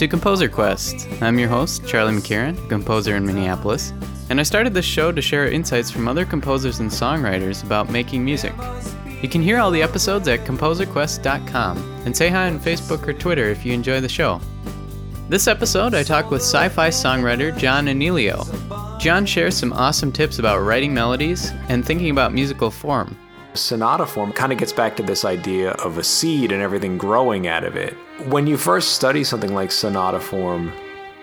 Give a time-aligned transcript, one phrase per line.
[0.00, 1.06] To Composer Quest.
[1.20, 3.92] I'm your host, Charlie McCarron, composer in Minneapolis,
[4.30, 8.24] and I started this show to share insights from other composers and songwriters about making
[8.24, 8.54] music.
[9.20, 11.76] You can hear all the episodes at composerquest.com
[12.06, 14.40] and say hi on Facebook or Twitter if you enjoy the show.
[15.28, 18.98] This episode, I talk with sci fi songwriter John Anealio.
[18.98, 23.18] John shares some awesome tips about writing melodies and thinking about musical form.
[23.54, 27.48] Sonata form kind of gets back to this idea of a seed and everything growing
[27.48, 27.94] out of it.
[28.26, 30.72] When you first study something like sonata form,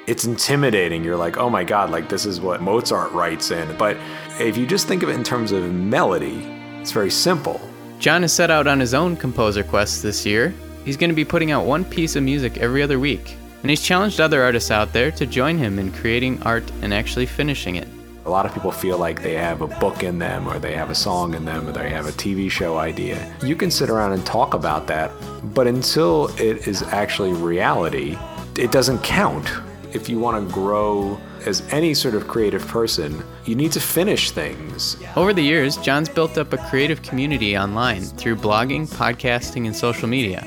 [0.08, 1.06] it's intimidating.
[1.06, 3.78] You're like, oh my God, like this is what Mozart writes in.
[3.78, 3.98] But
[4.40, 6.46] if you just think of it in terms of melody,
[6.82, 7.62] it's very simple.
[7.98, 10.54] John has set out on his own composer quest this year.
[10.84, 13.82] He's going to be putting out one piece of music every other week, and he's
[13.82, 17.88] challenged other artists out there to join him in creating art and actually finishing it.
[18.28, 20.90] A lot of people feel like they have a book in them, or they have
[20.90, 23.34] a song in them, or they have a TV show idea.
[23.42, 25.14] You can sit around and talk about that,
[25.54, 28.18] but until it is actually reality,
[28.58, 29.50] it doesn't count.
[29.94, 34.32] If you want to grow as any sort of creative person, you need to finish
[34.32, 34.98] things.
[35.16, 40.10] Over the years, John's built up a creative community online through blogging, podcasting, and social
[40.10, 40.46] media.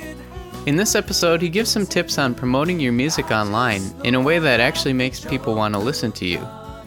[0.67, 4.39] In this episode, he gives some tips on promoting your music online in a way
[4.39, 6.47] that actually makes people want to listen to you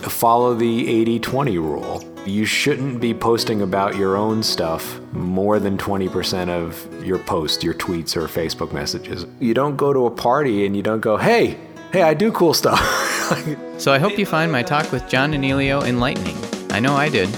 [0.09, 2.03] follow the 80 20 rule.
[2.25, 7.73] You shouldn't be posting about your own stuff more than 20% of your posts, your
[7.73, 9.25] tweets, or Facebook messages.
[9.39, 11.57] You don't go to a party and you don't go, hey,
[11.91, 12.79] hey, I do cool stuff.
[13.77, 16.37] so I hope you find my talk with John Anealio enlightening.
[16.71, 17.29] I know I did.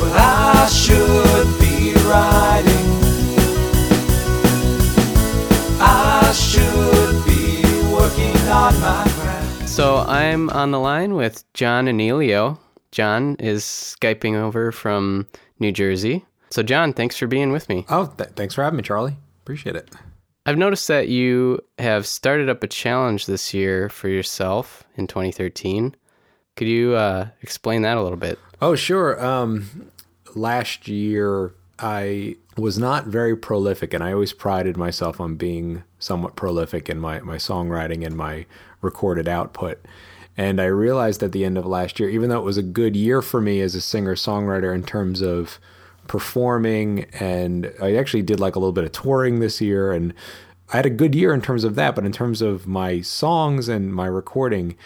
[0.00, 2.96] Well, I should be writing.
[5.80, 9.15] I should be working on my
[9.76, 12.58] so I'm on the line with John Anealio.
[12.92, 15.26] John is Skyping over from
[15.58, 16.24] New Jersey.
[16.48, 17.84] So, John, thanks for being with me.
[17.90, 19.18] Oh, th- thanks for having me, Charlie.
[19.42, 19.90] Appreciate it.
[20.46, 25.94] I've noticed that you have started up a challenge this year for yourself in 2013.
[26.54, 28.38] Could you uh, explain that a little bit?
[28.62, 29.22] Oh, sure.
[29.22, 29.90] Um,
[30.34, 36.34] last year, I was not very prolific, and I always prided myself on being somewhat
[36.34, 38.46] prolific in my, my songwriting and my
[38.86, 39.84] recorded output.
[40.36, 42.96] And I realized at the end of last year, even though it was a good
[42.96, 45.58] year for me as a singer songwriter in terms of
[46.06, 50.14] performing, and I actually did like a little bit of touring this year, and
[50.72, 51.94] I had a good year in terms of that.
[51.94, 54.76] But in terms of my songs and my recording,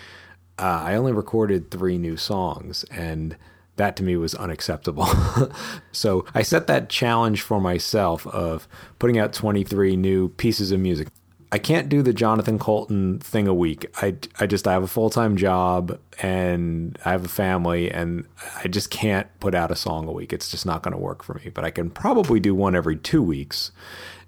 [0.59, 3.37] uh, I only recorded three new songs, and
[3.77, 5.09] that to me was unacceptable.
[5.93, 8.69] so I set that challenge for myself of
[8.99, 11.09] putting out 23 new pieces of music.
[11.53, 13.87] I can't do the Jonathan Coulton thing a week.
[14.01, 18.25] I, I just I have a full time job and I have a family and
[18.63, 20.33] I just can't put out a song a week.
[20.33, 21.51] It's just not going to work for me.
[21.53, 23.73] But I can probably do one every two weeks.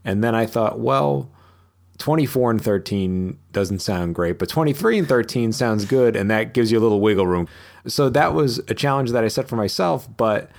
[0.04, 1.30] And then I thought, well,
[1.98, 6.72] 24 and 13 doesn't sound great, but 23 and 13 sounds good, and that gives
[6.72, 7.46] you a little wiggle room.
[7.86, 10.50] So that was a challenge that I set for myself, but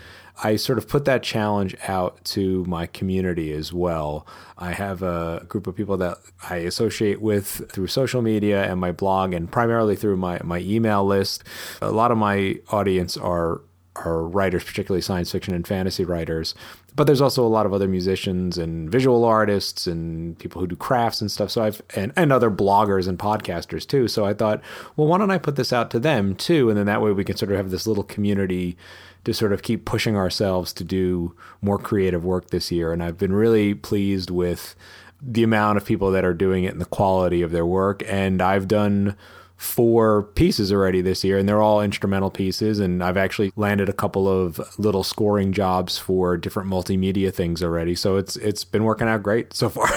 [0.41, 4.25] I sort of put that challenge out to my community as well.
[4.57, 6.17] I have a group of people that
[6.49, 11.05] I associate with through social media and my blog, and primarily through my, my email
[11.05, 11.43] list.
[11.81, 13.61] A lot of my audience are
[13.95, 16.55] are writers, particularly science fiction and fantasy writers.
[16.95, 20.75] But there's also a lot of other musicians and visual artists and people who do
[20.75, 21.51] crafts and stuff.
[21.51, 24.07] So I've and, and other bloggers and podcasters too.
[24.07, 24.61] So I thought,
[24.95, 26.69] well, why don't I put this out to them too?
[26.69, 28.77] And then that way we can sort of have this little community
[29.25, 32.91] to sort of keep pushing ourselves to do more creative work this year.
[32.91, 34.75] And I've been really pleased with
[35.21, 38.03] the amount of people that are doing it and the quality of their work.
[38.07, 39.15] And I've done
[39.55, 42.79] four pieces already this year, and they're all instrumental pieces.
[42.79, 47.95] And I've actually landed a couple of little scoring jobs for different multimedia things already.
[47.95, 49.87] So it's it's been working out great so far.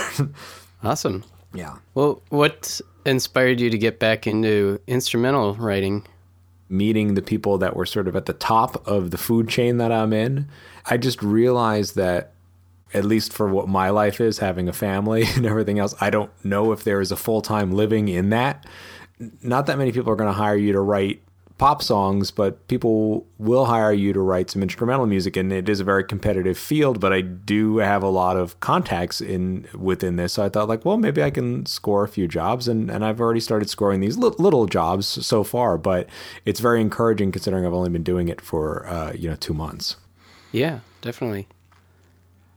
[0.84, 1.24] awesome.
[1.52, 1.76] Yeah.
[1.94, 6.06] Well, what inspired you to get back into instrumental writing?
[6.68, 9.92] Meeting the people that were sort of at the top of the food chain that
[9.92, 10.48] I'm in,
[10.86, 12.32] I just realized that
[12.94, 16.30] at least for what my life is, having a family and everything else, I don't
[16.44, 18.66] know if there is a full time living in that.
[19.42, 21.22] Not that many people are going to hire you to write
[21.58, 25.80] pop songs, but people will hire you to write some instrumental music, and it is
[25.80, 27.00] a very competitive field.
[27.00, 30.84] But I do have a lot of contacts in within this, so I thought like,
[30.84, 34.16] well, maybe I can score a few jobs, and and I've already started scoring these
[34.16, 35.78] little, little jobs so far.
[35.78, 36.08] But
[36.44, 39.96] it's very encouraging considering I've only been doing it for uh, you know two months.
[40.52, 41.48] Yeah, definitely.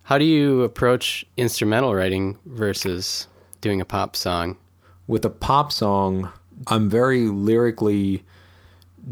[0.03, 3.27] How do you approach instrumental writing versus
[3.61, 4.57] doing a pop song?
[5.05, 6.31] With a pop song,
[6.67, 8.23] I'm very lyrically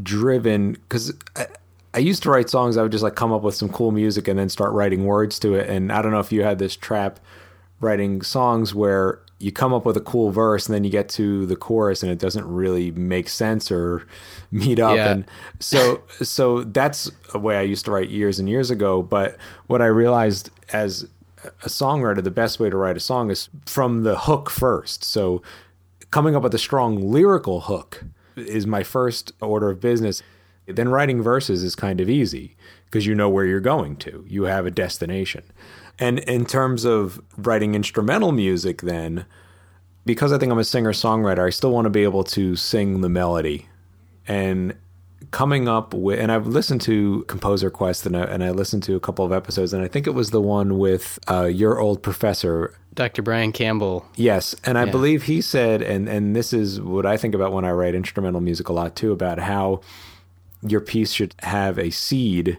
[0.04, 1.48] driven because I,
[1.94, 2.78] I, used to write songs.
[2.78, 5.40] I would just like come up with some cool music and then start writing words
[5.40, 5.70] to it.
[5.70, 7.20] And I don't know if you had this trap
[7.80, 11.46] writing songs where you come up with a cool verse and then you get to
[11.46, 14.08] the chorus and it doesn't really make sense or
[14.52, 15.12] meet up Yeah.
[15.12, 15.26] and
[15.60, 19.38] so so that's a way I used to write years and years ago but
[19.68, 21.08] what I realized as
[21.44, 25.44] a songwriter the best way to write a song is from the hook first so
[26.10, 28.06] coming up with a strong lyrical hook
[28.38, 30.22] is my first order of business
[30.66, 32.56] then writing verses is kind of easy
[32.86, 35.44] because you know where you're going to you have a destination
[36.00, 39.26] and in terms of writing instrumental music then
[40.08, 43.02] because I think I'm a singer songwriter, I still want to be able to sing
[43.02, 43.68] the melody.
[44.28, 44.76] And
[45.30, 48.96] coming up with, and I've listened to Composer Quest and I, and I listened to
[48.96, 52.02] a couple of episodes, and I think it was the one with uh, your old
[52.02, 52.74] professor.
[52.98, 53.22] Dr.
[53.22, 54.06] Brian Campbell.
[54.16, 57.64] Yes, and I believe he said, and and this is what I think about when
[57.64, 59.82] I write instrumental music a lot too, about how
[60.62, 62.58] your piece should have a seed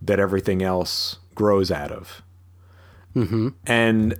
[0.00, 2.22] that everything else grows out of.
[3.14, 3.50] Mm-hmm.
[3.66, 4.18] And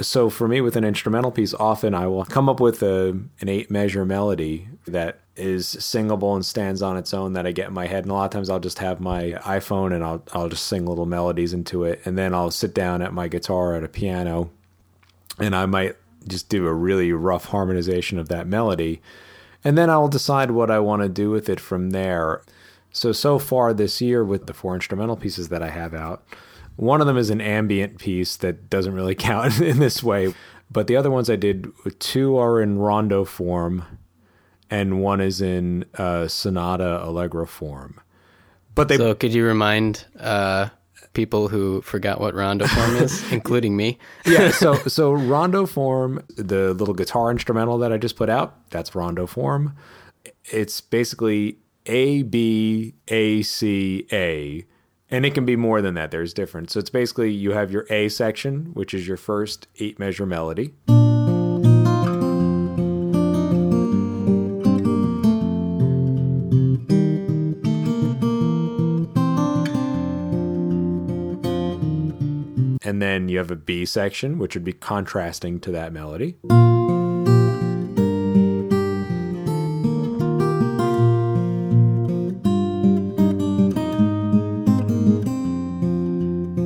[0.00, 3.48] so for me with an instrumental piece often i will come up with a, an
[3.48, 7.72] eight measure melody that is singable and stands on its own that i get in
[7.72, 10.48] my head and a lot of times i'll just have my iphone and i'll, I'll
[10.48, 13.74] just sing little melodies into it and then i'll sit down at my guitar or
[13.76, 14.50] at a piano
[15.38, 15.96] and i might
[16.26, 19.00] just do a really rough harmonization of that melody
[19.64, 22.42] and then i'll decide what i want to do with it from there
[22.92, 26.24] so so far this year with the four instrumental pieces that i have out
[26.76, 30.34] one of them is an ambient piece that doesn't really count in this way,
[30.70, 33.84] but the other ones I did, two are in rondo form,
[34.70, 38.00] and one is in uh, sonata allegro form.
[38.74, 40.68] But they, So could you remind uh,
[41.16, 43.98] people who forgot what rondo form is, including me?
[44.24, 44.50] yeah.
[44.56, 49.26] So so rondo form, the little guitar instrumental that I just put out, that's rondo
[49.26, 49.74] form.
[50.44, 54.64] It's basically A B A C A.
[55.08, 56.10] And it can be more than that.
[56.10, 56.70] There's different.
[56.70, 60.74] So it's basically you have your A section, which is your first eight measure melody.
[73.16, 76.36] Then you have a B section, which would be contrasting to that melody.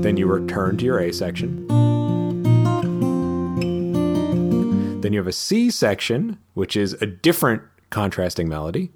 [0.03, 1.69] Then you return to your A section.
[5.03, 8.91] Then you have a C section, which is a different contrasting melody.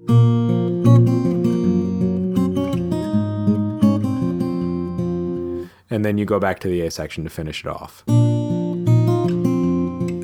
[5.94, 8.02] And then you go back to the A section to finish it off.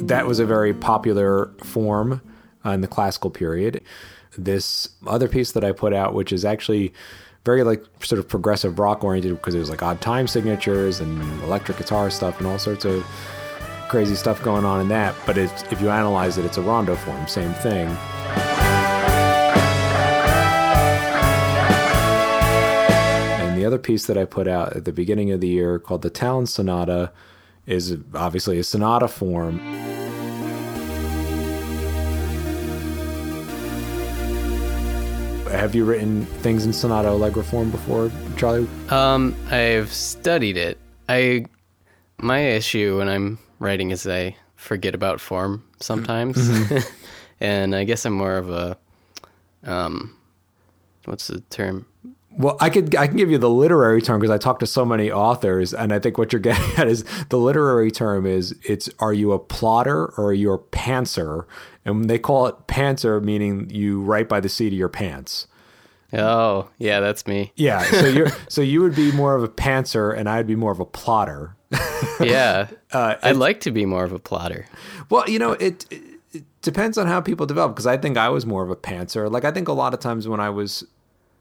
[0.08, 2.20] That was a very popular form
[2.66, 3.80] uh, in the classical period.
[4.36, 6.92] This other piece that I put out, which is actually
[7.44, 11.22] very like sort of progressive rock oriented because it was like odd time signatures and
[11.44, 13.06] electric guitar stuff and all sorts of
[13.88, 15.14] crazy stuff going on in that.
[15.24, 17.96] But if you analyze it, it's a rondo form, same thing.
[23.60, 26.08] The other piece that I put out at the beginning of the year called the
[26.08, 27.12] Talon Sonata
[27.66, 29.58] is obviously a sonata form.
[35.50, 38.66] Have you written things in sonata allegro form before, Charlie?
[38.88, 40.78] Um, I've studied it.
[41.10, 41.44] I
[42.16, 46.38] my issue when I'm writing is I forget about form sometimes,
[47.40, 48.78] and I guess I'm more of a
[49.64, 50.16] um,
[51.04, 51.84] what's the term?
[52.38, 54.84] Well, I could I can give you the literary term because I talk to so
[54.84, 58.88] many authors, and I think what you're getting at is the literary term is it's
[58.98, 61.44] are you a plotter or are you a pantser?
[61.84, 65.46] And they call it pantser, meaning you write by the seat of your pants.
[66.12, 67.52] Oh, yeah, that's me.
[67.56, 70.72] Yeah, so you're so you would be more of a pantser, and I'd be more
[70.72, 71.56] of a plotter.
[72.20, 74.66] Yeah, Uh, I'd like to be more of a plotter.
[75.10, 78.28] Well, you know, it, it, it depends on how people develop because I think I
[78.28, 79.30] was more of a pantser.
[79.30, 80.84] Like I think a lot of times when I was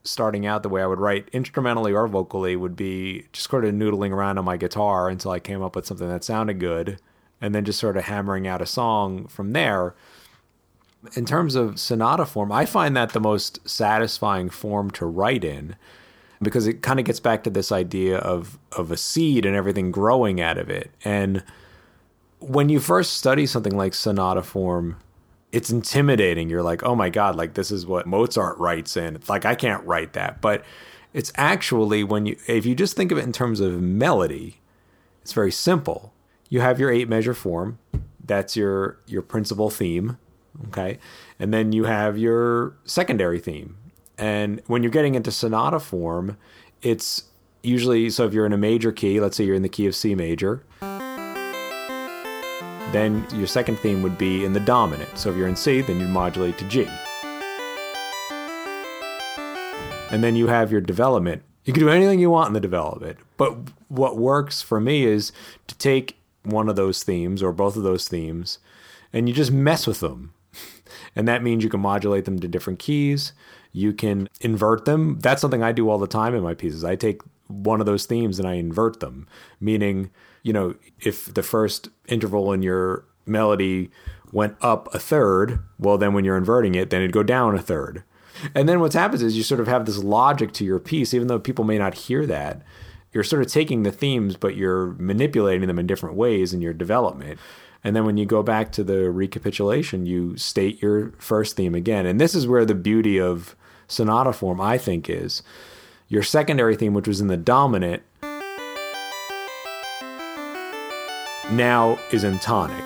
[0.02, 3.74] starting out, the way I would write instrumentally or vocally would be just sort of
[3.74, 6.98] noodling around on my guitar until I came up with something that sounded good,
[7.40, 9.94] and then just sort of hammering out a song from there.
[11.14, 15.76] In terms of sonata form, I find that the most satisfying form to write in
[16.42, 19.90] because it kind of gets back to this idea of of a seed and everything
[19.90, 20.90] growing out of it.
[21.04, 21.42] And
[22.38, 24.96] when you first study something like sonata form,
[25.52, 26.48] it's intimidating.
[26.48, 29.16] You're like, oh my God, like this is what Mozart writes in.
[29.16, 30.40] It's like I can't write that.
[30.40, 30.64] But
[31.12, 34.60] it's actually when you if you just think of it in terms of melody,
[35.22, 36.12] it's very simple.
[36.48, 37.78] You have your eight measure form.
[38.24, 40.18] That's your your principal theme.
[40.68, 40.98] Okay.
[41.38, 43.76] And then you have your secondary theme.
[44.18, 46.36] And when you're getting into sonata form,
[46.82, 47.24] it's
[47.62, 49.94] usually so if you're in a major key, let's say you're in the key of
[49.94, 50.62] C major,
[52.92, 55.16] then your second theme would be in the dominant.
[55.18, 56.88] So if you're in C, then you'd modulate to G.
[60.10, 61.42] And then you have your development.
[61.64, 63.56] You can do anything you want in the development, but
[63.88, 65.30] what works for me is
[65.68, 68.58] to take one of those themes or both of those themes
[69.12, 70.32] and you just mess with them.
[71.14, 73.32] And that means you can modulate them to different keys.
[73.72, 75.18] You can invert them.
[75.20, 76.84] That's something I do all the time in my pieces.
[76.84, 79.26] I take one of those themes and I invert them,
[79.60, 80.10] meaning,
[80.42, 83.90] you know, if the first interval in your melody
[84.32, 87.62] went up a third, well, then when you're inverting it, then it'd go down a
[87.62, 88.04] third.
[88.54, 91.28] And then what happens is you sort of have this logic to your piece, even
[91.28, 92.62] though people may not hear that.
[93.12, 96.72] You're sort of taking the themes, but you're manipulating them in different ways in your
[96.72, 97.40] development.
[97.82, 102.06] And then when you go back to the recapitulation, you state your first theme again.
[102.06, 103.56] And this is where the beauty of
[103.90, 105.42] sonata form, I think, is
[106.08, 108.02] your secondary theme, which was in the dominant,
[111.50, 112.84] now is in tonic.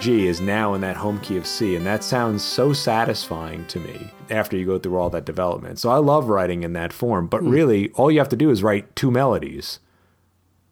[0.00, 3.80] G is now in that home key of C, and that sounds so satisfying to
[3.80, 5.78] me after you go through all that development.
[5.78, 7.48] So I love writing in that form, but hmm.
[7.48, 9.80] really, all you have to do is write two melodies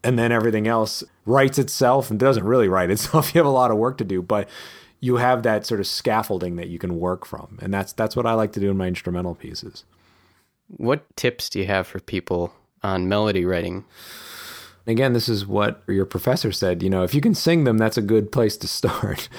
[0.05, 3.25] and then everything else writes itself and doesn't really write itself.
[3.35, 4.47] You have a lot of work to do, but
[4.99, 8.25] you have that sort of scaffolding that you can work from, and that's that's what
[8.25, 9.83] I like to do in my instrumental pieces.
[10.67, 13.85] What tips do you have for people on melody writing?
[14.87, 16.83] Again, this is what your professor said.
[16.83, 19.29] You know, if you can sing them, that's a good place to start.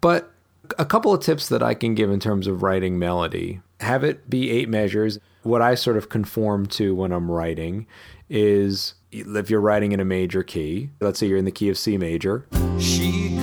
[0.00, 0.32] but
[0.78, 4.28] a couple of tips that I can give in terms of writing melody have it
[4.28, 5.18] be eight measures.
[5.42, 7.86] What I sort of conform to when I'm writing
[8.28, 11.78] is if you're writing in a major key, let's say you're in the key of
[11.78, 12.46] C major.
[12.78, 13.37] She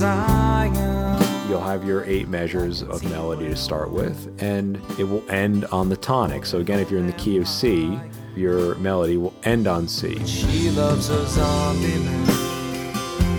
[0.00, 5.90] You'll have your eight measures of melody to start with, and it will end on
[5.90, 6.46] the tonic.
[6.46, 8.00] So again, if you're in the key of C,
[8.34, 10.24] your melody will end on C.
[10.24, 12.26] She loves a zombie man.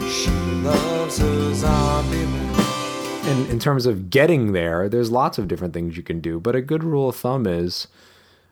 [0.07, 0.29] She
[0.61, 2.55] loves a zombie man.
[3.25, 6.55] And in terms of getting there, there's lots of different things you can do, but
[6.55, 7.87] a good rule of thumb is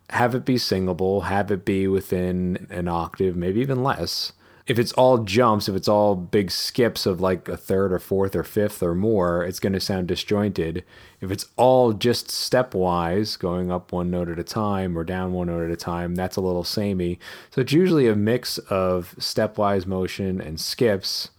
[0.09, 4.31] have it be singable, have it be within an octave, maybe even less.
[4.67, 8.35] If it's all jumps, if it's all big skips of like a third or fourth
[8.35, 10.83] or fifth or more, it's going to sound disjointed.
[11.19, 15.47] If it's all just stepwise, going up one note at a time or down one
[15.47, 17.19] note at a time, that's a little samey.
[17.49, 21.29] So it's usually a mix of stepwise motion and skips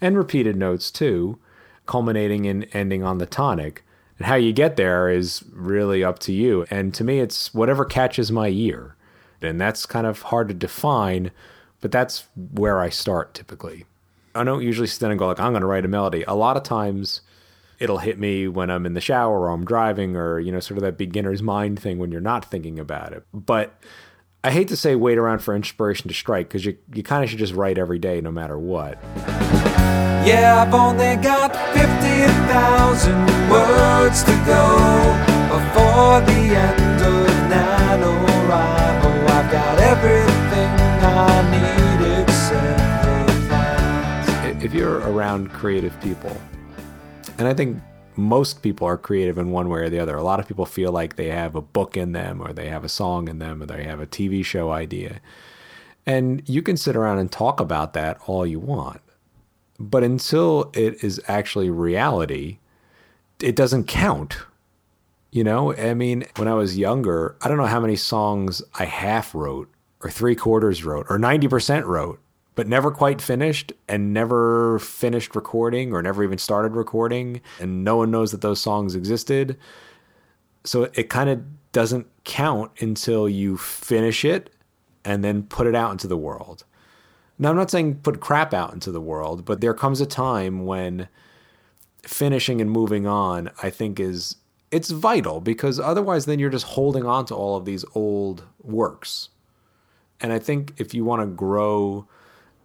[0.00, 1.38] and repeated notes too,
[1.86, 3.84] culminating in ending on the tonic.
[4.18, 6.66] And how you get there is really up to you.
[6.70, 8.96] And to me, it's whatever catches my ear.
[9.42, 11.30] And that's kind of hard to define,
[11.84, 13.84] but that's where I start typically.
[14.34, 16.24] I don't usually sit and go like, I'm going to write a melody.
[16.26, 17.20] A lot of times
[17.78, 20.78] it'll hit me when I'm in the shower or I'm driving or, you know, sort
[20.78, 23.26] of that beginner's mind thing when you're not thinking about it.
[23.34, 23.78] But
[24.42, 27.28] I hate to say wait around for inspiration to strike because you, you kind of
[27.28, 28.98] should just write every day no matter what.
[30.24, 35.12] Yeah, I've only got 50,000 words to go
[35.52, 39.04] before the end of NaNoWriMo.
[39.04, 40.33] Oh, I've got everything
[44.74, 46.36] you're around creative people,
[47.38, 47.80] and I think
[48.16, 50.16] most people are creative in one way or the other.
[50.16, 52.84] A lot of people feel like they have a book in them, or they have
[52.84, 55.20] a song in them, or they have a TV show idea.
[56.06, 59.00] And you can sit around and talk about that all you want.
[59.78, 62.58] But until it is actually reality,
[63.40, 64.38] it doesn't count.
[65.32, 68.84] You know, I mean, when I was younger, I don't know how many songs I
[68.84, 69.68] half wrote,
[70.00, 72.20] or three quarters wrote, or 90% wrote,
[72.54, 77.40] but never quite finished and never finished recording or never even started recording.
[77.60, 79.58] And no one knows that those songs existed.
[80.64, 81.42] So it kind of
[81.72, 84.50] doesn't count until you finish it
[85.04, 86.64] and then put it out into the world.
[87.38, 90.64] Now, I'm not saying put crap out into the world, but there comes a time
[90.64, 91.08] when
[92.02, 94.36] finishing and moving on, I think, is
[94.70, 99.30] it's vital because otherwise, then you're just holding on to all of these old works.
[100.20, 102.08] And I think if you want to grow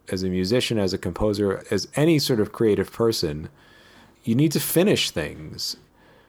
[0.08, 3.48] as a musician, as a composer, as any sort of creative person,
[4.24, 5.76] you need to finish things.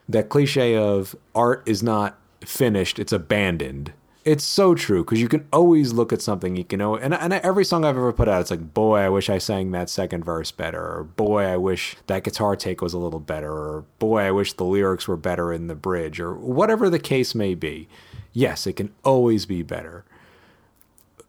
[0.08, 5.48] That cliche of art is not finished, it's abandoned it's so true because you can
[5.52, 8.42] always look at something you can know, and and every song I've ever put out,
[8.42, 11.96] it's like, boy, I wish I sang that second verse better, or boy, I wish
[12.08, 15.52] that guitar take was a little better, or boy, I wish the lyrics were better
[15.52, 17.88] in the bridge, or whatever the case may be.
[18.32, 20.06] Yes, it can always be better,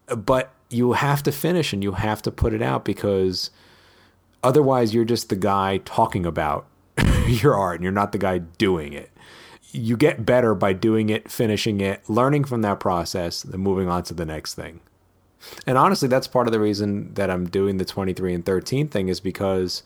[0.07, 3.51] but you have to finish and you have to put it out because
[4.43, 6.67] otherwise you're just the guy talking about
[7.27, 9.11] your art and you're not the guy doing it
[9.73, 14.03] you get better by doing it, finishing it, learning from that process, then moving on
[14.05, 14.81] to the next thing.
[15.67, 19.09] And honestly, that's part of the reason that I'm doing the 23 and 13 thing
[19.09, 19.83] is because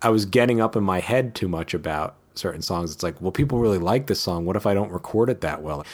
[0.00, 2.92] I was getting up in my head too much about certain songs.
[2.92, 4.44] It's like, well, people really like this song.
[4.44, 5.84] What if I don't record it that well?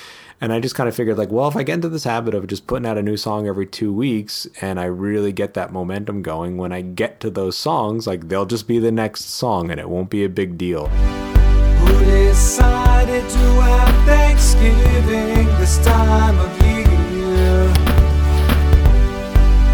[0.41, 2.49] And I just kind of figured, like, well, if I get into this habit of
[2.49, 6.21] just putting out a new song every two weeks and I really get that momentum
[6.23, 9.79] going, when I get to those songs, like, they'll just be the next song and
[9.79, 10.89] it won't be a big deal.
[10.89, 17.73] Who decided to have Thanksgiving this time of year?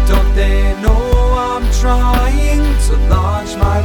[0.07, 3.81] Don't they know I'm trying to launch my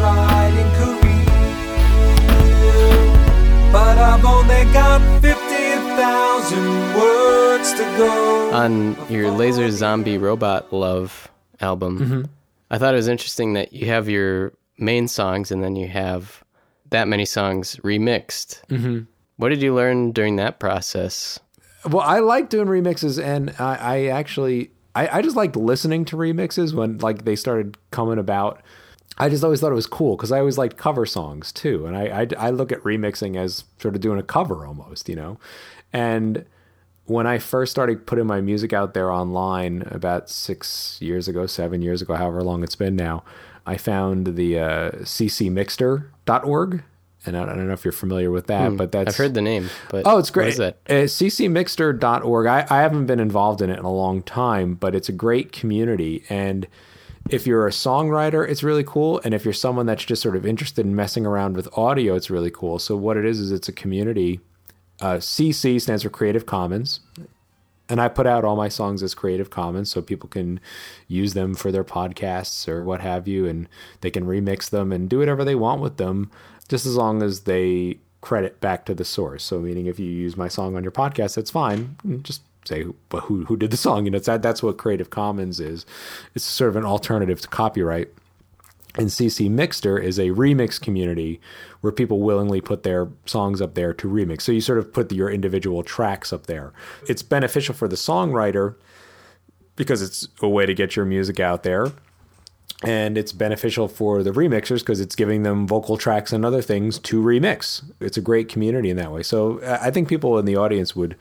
[7.74, 11.28] On your Laser Zombie Robot Love
[11.60, 12.28] album,
[12.70, 16.44] I thought it was interesting that you have your main songs and then you have
[16.90, 18.64] that many songs remixed.
[18.68, 19.00] Mm-hmm.
[19.38, 21.40] What did you learn during that process?
[21.90, 26.16] Well, I like doing remixes, and I, I actually, I, I just liked listening to
[26.16, 28.62] remixes when like they started coming about.
[29.18, 31.96] I just always thought it was cool because I always liked cover songs too, and
[31.96, 35.38] I, I I look at remixing as sort of doing a cover almost, you know.
[35.92, 36.44] And
[37.06, 41.82] when I first started putting my music out there online about six years ago, seven
[41.82, 43.24] years ago, however long it's been now,
[43.66, 46.82] I found the uh, ccmixter.org.
[47.26, 49.70] And I don't know if you're familiar with that, but that's I've heard the name,
[49.88, 50.48] but Oh, it's great.
[50.48, 50.76] is that?
[50.90, 52.46] Uh, ccmixter.org.
[52.46, 55.50] I, I haven't been involved in it in a long time, but it's a great
[55.50, 56.22] community.
[56.28, 56.66] And
[57.30, 59.22] if you're a songwriter, it's really cool.
[59.24, 62.28] And if you're someone that's just sort of interested in messing around with audio, it's
[62.28, 62.78] really cool.
[62.78, 64.40] So what it is is it's a community.
[65.00, 67.00] Uh, CC stands for Creative Commons.
[67.88, 70.58] And I put out all my songs as Creative Commons so people can
[71.06, 73.46] use them for their podcasts or what have you.
[73.46, 73.68] And
[74.00, 76.30] they can remix them and do whatever they want with them,
[76.68, 79.44] just as long as they credit back to the source.
[79.44, 81.96] So, meaning if you use my song on your podcast, that's fine.
[82.22, 84.06] Just say who, who, who did the song.
[84.06, 85.84] You know, that, that's what Creative Commons is.
[86.34, 88.08] It's sort of an alternative to copyright.
[88.96, 91.40] And CC Mixter is a remix community
[91.80, 94.42] where people willingly put their songs up there to remix.
[94.42, 96.72] So you sort of put your individual tracks up there.
[97.08, 98.76] It's beneficial for the songwriter
[99.76, 101.92] because it's a way to get your music out there.
[102.82, 106.98] And it's beneficial for the remixers because it's giving them vocal tracks and other things
[107.00, 107.82] to remix.
[107.98, 109.22] It's a great community in that way.
[109.22, 111.16] So uh, I think people in the audience would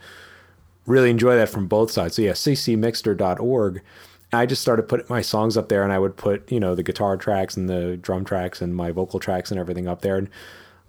[0.86, 2.16] really enjoy that from both sides.
[2.16, 3.82] So yeah, ccmixter.org.
[4.34, 6.82] I just started putting my songs up there and I would put, you know, the
[6.82, 10.16] guitar tracks and the drum tracks and my vocal tracks and everything up there.
[10.16, 10.28] And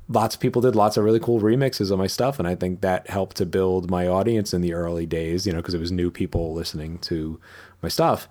[0.07, 2.39] lots of people did lots of really cool remixes of my stuff.
[2.39, 5.59] And I think that helped to build my audience in the early days, you know,
[5.59, 7.39] because it was new people listening to
[7.81, 8.27] my stuff.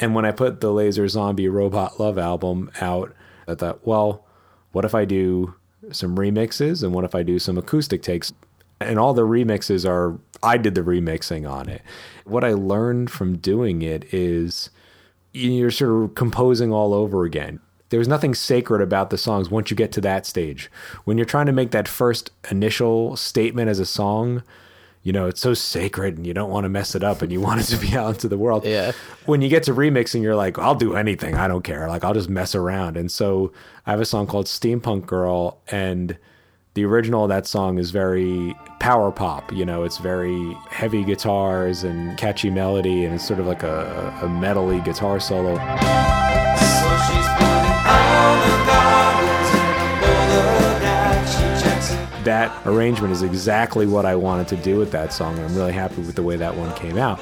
[0.00, 3.14] And when I put the Laser Zombie Robot Love album out,
[3.46, 4.26] I thought, well,
[4.72, 5.54] what if I do
[5.92, 8.32] some remixes and what if I do some acoustic takes?
[8.80, 11.82] And all the remixes are, I did the remixing on it.
[12.24, 14.70] What I learned from doing it is
[15.32, 17.60] you're sort of composing all over again.
[17.90, 20.70] There's nothing sacred about the songs once you get to that stage.
[21.04, 24.42] When you're trying to make that first initial statement as a song,
[25.04, 27.40] you know, it's so sacred and you don't want to mess it up and you
[27.40, 28.64] want it to be out into the world.
[28.64, 28.92] Yeah.
[29.26, 31.34] When you get to remixing, you're like, I'll do anything.
[31.34, 31.86] I don't care.
[31.88, 32.96] Like, I'll just mess around.
[32.96, 33.52] And so
[33.86, 36.16] I have a song called Steampunk Girl, and
[36.74, 39.52] the original of that song is very power pop.
[39.52, 44.12] You know, it's very heavy guitars and catchy melody, and it's sort of like a,
[44.22, 45.54] a metally guitar solo.
[45.54, 45.60] So
[47.06, 52.24] she's putting all the garbage in the boiler that she checks in.
[52.24, 55.72] that arrangement is exactly what I wanted to do with that song, and I'm really
[55.72, 57.20] happy with the way that one came out.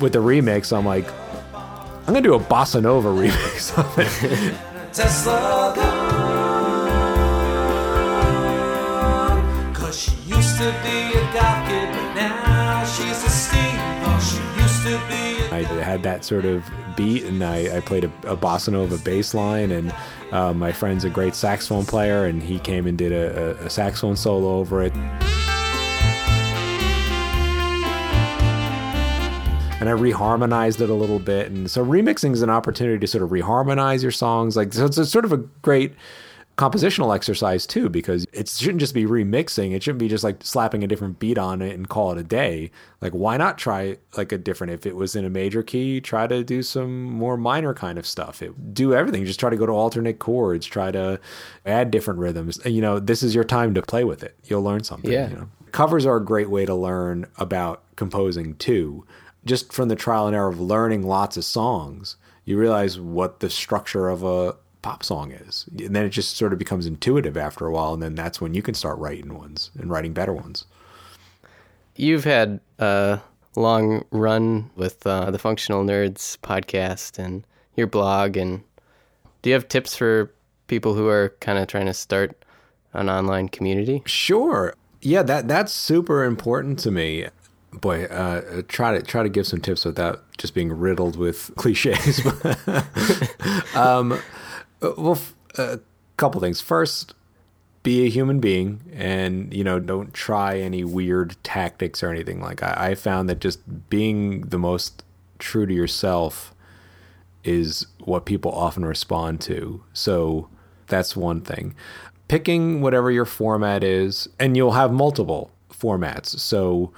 [0.00, 1.08] With the remix, I'm like,
[1.54, 4.54] I'm gonna do a bossa nova remix of it.
[15.50, 16.64] I had that sort of
[16.96, 19.94] beat, and I, I played a, a bossa nova bass line, and
[20.32, 23.70] uh, my friend's a great saxophone player, and he came and did a, a, a
[23.70, 24.92] saxophone solo over it.
[29.80, 31.52] and I reharmonized it a little bit.
[31.52, 34.56] And so remixing is an opportunity to sort of reharmonize your songs.
[34.56, 35.94] Like so it's a sort of a great
[36.58, 39.72] compositional exercise too, because it shouldn't just be remixing.
[39.72, 42.24] It shouldn't be just like slapping a different beat on it and call it a
[42.24, 42.72] day.
[43.00, 44.72] Like why not try like a different?
[44.72, 48.06] If it was in a major key, try to do some more minor kind of
[48.06, 48.42] stuff.
[48.42, 49.24] It, do everything.
[49.24, 50.66] Just try to go to alternate chords.
[50.66, 51.20] Try to
[51.64, 52.58] add different rhythms.
[52.66, 54.36] You know, this is your time to play with it.
[54.44, 55.12] You'll learn something.
[55.12, 55.30] Yeah.
[55.30, 55.48] You know?
[55.70, 59.06] Covers are a great way to learn about composing too
[59.44, 63.48] just from the trial and error of learning lots of songs, you realize what the
[63.48, 65.66] structure of a pop song is.
[65.78, 67.94] And then it just sort of becomes intuitive after a while.
[67.94, 70.64] And then that's when you can start writing ones and writing better ones.
[71.96, 73.20] You've had a
[73.56, 77.44] long run with uh, the Functional Nerds podcast and
[77.76, 78.36] your blog.
[78.36, 78.62] And
[79.42, 80.32] do you have tips for
[80.68, 82.44] people who are kind of trying to start
[82.92, 84.02] an online community?
[84.06, 84.74] Sure.
[85.00, 87.28] Yeah, that that's super important to me.
[87.72, 92.20] Boy, uh, try to try to give some tips without just being riddled with cliches.
[93.74, 94.20] um,
[94.82, 95.18] Uh, well,
[95.56, 95.76] a uh,
[96.16, 96.60] couple things.
[96.60, 97.14] First,
[97.82, 102.62] be a human being, and you know, don't try any weird tactics or anything like.
[102.62, 105.04] I, I found that just being the most
[105.38, 106.54] true to yourself
[107.44, 109.82] is what people often respond to.
[109.92, 110.48] So
[110.88, 111.74] that's one thing.
[112.26, 116.38] Picking whatever your format is, and you'll have multiple formats.
[116.38, 116.92] So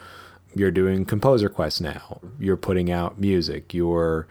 [0.55, 2.21] you're doing composer quests now.
[2.38, 3.73] You're putting out music.
[3.73, 4.27] You're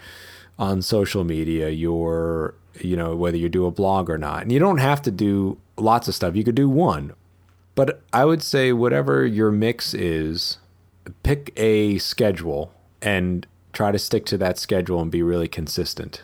[0.59, 1.69] on social media.
[1.69, 4.43] You're, you know, whether you do a blog or not.
[4.43, 6.35] And you don't have to do lots of stuff.
[6.35, 7.13] You could do one.
[7.73, 10.57] But I would say whatever your mix is,
[11.23, 16.23] pick a schedule and try to stick to that schedule and be really consistent.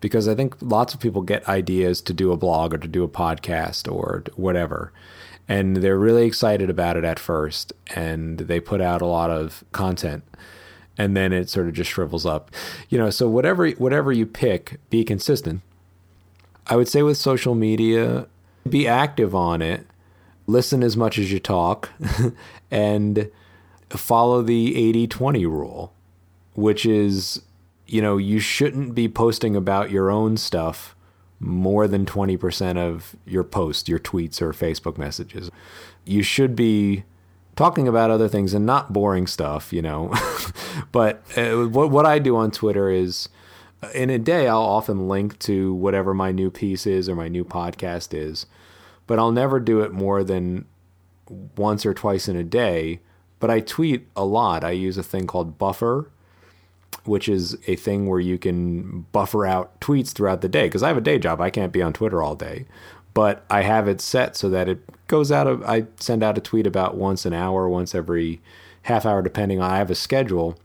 [0.00, 3.02] Because I think lots of people get ideas to do a blog or to do
[3.02, 4.92] a podcast or whatever
[5.48, 9.64] and they're really excited about it at first and they put out a lot of
[9.72, 10.24] content
[10.98, 12.50] and then it sort of just shrivels up
[12.88, 15.60] you know so whatever whatever you pick be consistent
[16.66, 18.26] i would say with social media
[18.68, 19.86] be active on it
[20.46, 21.90] listen as much as you talk
[22.70, 23.30] and
[23.90, 25.92] follow the 80-20 rule
[26.54, 27.42] which is
[27.86, 30.96] you know you shouldn't be posting about your own stuff
[31.38, 35.50] more than 20% of your posts, your tweets, or Facebook messages.
[36.04, 37.04] You should be
[37.56, 40.12] talking about other things and not boring stuff, you know.
[40.92, 43.28] but uh, what, what I do on Twitter is
[43.82, 47.28] uh, in a day, I'll often link to whatever my new piece is or my
[47.28, 48.46] new podcast is,
[49.06, 50.66] but I'll never do it more than
[51.56, 53.00] once or twice in a day.
[53.38, 54.64] But I tweet a lot.
[54.64, 56.10] I use a thing called Buffer
[57.06, 60.66] which is a thing where you can buffer out tweets throughout the day.
[60.66, 62.66] Because I have a day job, I can't be on Twitter all day.
[63.16, 66.40] But I have it set so that it goes out of, I send out a
[66.42, 68.42] tweet about once an hour, once every
[68.82, 70.58] half hour, depending on, I have a schedule.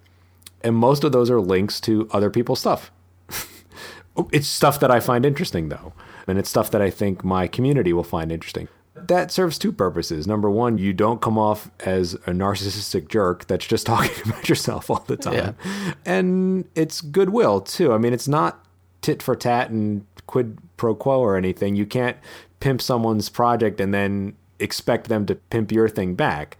[0.61, 2.91] And most of those are links to other people's stuff.
[4.33, 5.93] it's stuff that I find interesting, though.
[6.27, 10.27] And it's stuff that I think my community will find interesting that serves two purposes.
[10.27, 14.89] Number one, you don't come off as a narcissistic jerk that's just talking about yourself
[14.89, 15.55] all the time.
[15.63, 15.93] Yeah.
[16.05, 17.93] And it's goodwill too.
[17.93, 18.65] I mean, it's not
[19.01, 21.76] tit for tat and quid pro quo or anything.
[21.76, 22.17] You can't
[22.60, 26.58] pimp someone's project and then expect them to pimp your thing back.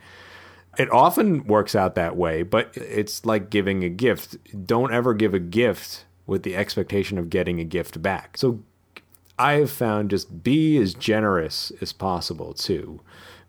[0.78, 4.38] It often works out that way, but it's like giving a gift.
[4.68, 8.38] Don't ever give a gift with the expectation of getting a gift back.
[8.38, 8.60] So
[9.40, 13.02] I have found just be as generous as possible too.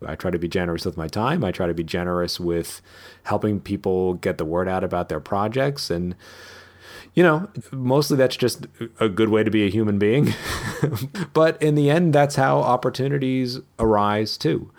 [0.05, 1.45] I try to be generous with my time.
[1.45, 2.81] I try to be generous with
[3.25, 5.91] helping people get the word out about their projects.
[5.91, 6.17] And,
[7.15, 8.67] you know, mostly that's just
[8.99, 10.33] a good way to be a human being.
[11.33, 14.71] but in the end, that's how opportunities arise too.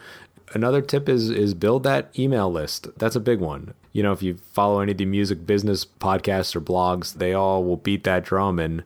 [0.54, 2.88] Another tip is is build that email list.
[2.98, 3.74] That's a big one.
[3.92, 7.64] You know, if you follow any of the music business podcasts or blogs, they all
[7.64, 8.84] will beat that drum and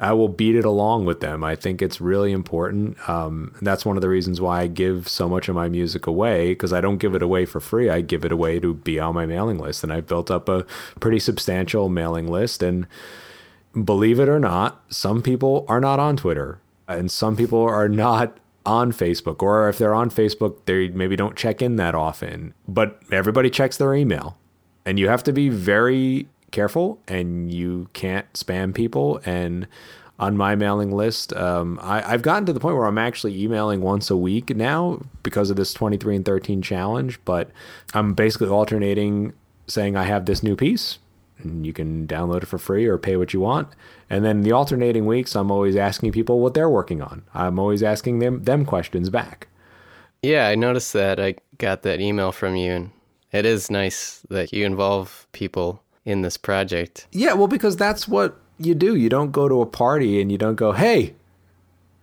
[0.00, 1.44] I will beat it along with them.
[1.44, 3.06] I think it's really important.
[3.06, 6.52] Um, that's one of the reasons why I give so much of my music away
[6.52, 7.90] because I don't give it away for free.
[7.90, 10.64] I give it away to be on my mailing list, and I've built up a
[11.00, 12.62] pretty substantial mailing list.
[12.62, 12.86] And
[13.84, 18.38] believe it or not, some people are not on Twitter, and some people are not
[18.64, 22.54] on Facebook, or if they're on Facebook, they maybe don't check in that often.
[22.66, 24.38] But everybody checks their email,
[24.86, 29.20] and you have to be very careful and you can't spam people.
[29.24, 29.66] And
[30.18, 33.80] on my mailing list, um, I, have gotten to the point where I'm actually emailing
[33.80, 37.18] once a week now because of this 23 and 13 challenge.
[37.24, 37.50] But
[37.94, 39.32] I'm basically alternating
[39.66, 40.98] saying I have this new piece.
[41.38, 43.68] And you can download it for free or pay what you want.
[44.10, 47.22] And then the alternating weeks, I'm always asking people what they're working on.
[47.32, 49.48] I'm always asking them them questions back.
[50.22, 51.18] Yeah, I noticed that.
[51.18, 52.90] I got that email from you, and
[53.32, 57.06] it is nice that you involve people in this project.
[57.12, 58.94] Yeah, well, because that's what you do.
[58.94, 61.14] You don't go to a party and you don't go, hey,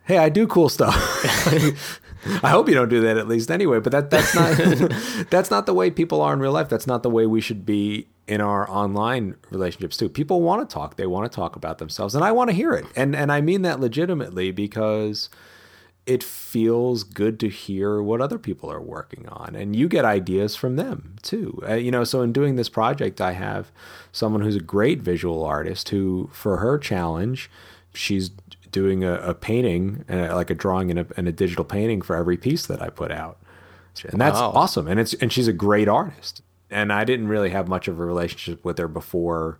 [0.05, 0.95] hey, I do cool stuff.
[2.43, 3.79] I hope you don't do that at least anyway.
[3.79, 4.57] But that that's not
[5.29, 6.69] that's not the way people are in real life.
[6.69, 10.09] That's not the way we should be in our online relationships too.
[10.09, 10.97] People want to talk.
[10.97, 12.85] They want to talk about themselves, and I want to hear it.
[12.95, 15.29] And and I mean that legitimately because
[16.07, 20.55] it feels good to hear what other people are working on and you get ideas
[20.55, 21.61] from them too.
[21.67, 23.71] Uh, you know so in doing this project i have
[24.11, 27.51] someone who's a great visual artist who for her challenge
[27.93, 28.31] she's
[28.71, 32.15] doing a, a painting uh, like a drawing and a, and a, digital painting for
[32.15, 33.37] every piece that i put out.
[34.11, 34.51] And that's wow.
[34.53, 36.41] awesome and it's and she's a great artist.
[36.69, 39.57] And I didn't really have much of a relationship with her before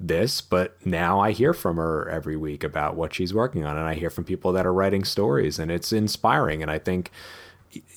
[0.00, 3.76] this, but now I hear from her every week about what she's working on.
[3.76, 6.62] And I hear from people that are writing stories, and it's inspiring.
[6.62, 7.10] And I think,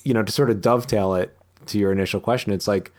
[0.02, 1.36] you know, to sort of dovetail it
[1.66, 2.92] to your initial question, it's like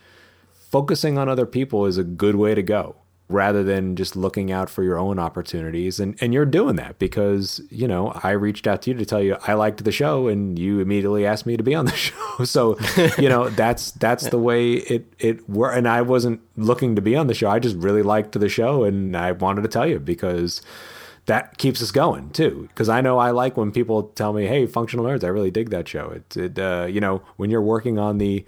[0.52, 2.96] focusing on other people is a good way to go
[3.28, 5.98] rather than just looking out for your own opportunities.
[5.98, 9.22] And and you're doing that because you know I reached out to you to tell
[9.22, 12.44] you I liked the show and you immediately asked me to be on the show.
[12.44, 12.78] So
[13.18, 17.16] you know that's that's the way it it were and I wasn't looking to be
[17.16, 17.50] on the show.
[17.50, 20.62] I just really liked the show and I wanted to tell you because
[21.26, 22.68] that keeps us going too.
[22.68, 25.70] Because I know I like when people tell me hey functional nerds I really dig
[25.70, 26.10] that show.
[26.10, 28.44] It it uh, you know when you're working on the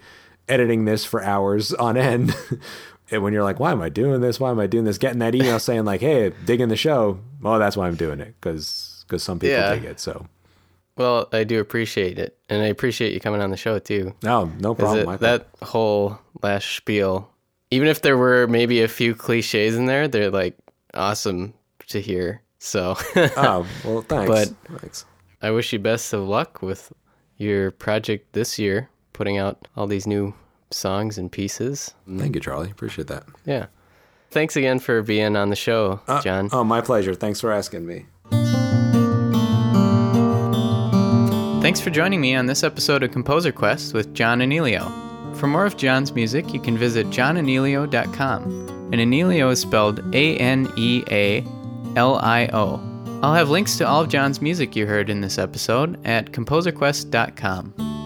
[0.47, 2.35] editing this for hours on end
[3.11, 4.39] and when you're like, why am I doing this?
[4.39, 4.97] Why am I doing this?
[4.97, 7.19] Getting that email saying like, hey, digging the show.
[7.41, 9.73] Well, that's why I'm doing it because because some people Yeah.
[9.73, 9.99] dig it.
[9.99, 10.27] So
[10.97, 14.13] Well, I do appreciate it, and I appreciate you coming on the show too.
[14.23, 15.09] no, no problem.
[15.15, 17.29] it- that whole last spiel,
[17.71, 20.57] even if there were maybe a few cliches in there, they're like
[20.93, 21.53] awesome
[21.87, 22.41] to hear.
[22.59, 24.29] So oh well, thanks.
[24.29, 25.05] But- thanks.
[25.41, 26.91] I wish you best of luck with
[27.37, 30.33] your project this year, putting out all these new
[30.71, 31.93] songs and pieces.
[32.17, 32.71] Thank you, Charlie.
[32.71, 33.23] Appreciate that.
[33.45, 33.67] Yeah.
[34.31, 36.49] Thanks again for being on the show, uh, John.
[36.51, 37.15] Oh, my pleasure.
[37.15, 38.05] Thanks for asking me.
[41.61, 45.35] Thanks for joining me on this episode of Composer Quest with John Anealio.
[45.35, 48.89] For more of John's music, you can visit johnanealio.com.
[48.91, 51.43] And Anealio is spelled A N E A
[51.95, 52.79] L I O.
[53.21, 57.98] I'll have links to all of John's music you heard in this episode at composerquest.com.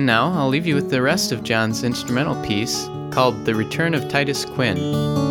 [0.00, 3.92] And now I'll leave you with the rest of John's instrumental piece called The Return
[3.92, 5.29] of Titus Quinn.